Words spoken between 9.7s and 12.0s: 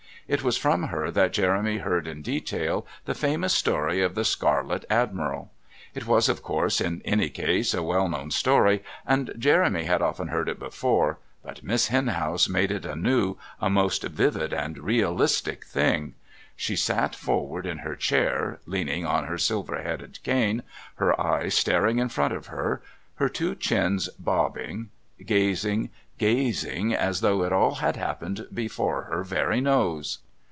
had often heard it before, but Miss